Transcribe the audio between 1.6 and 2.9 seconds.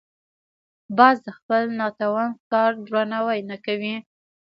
ناتوان ښکار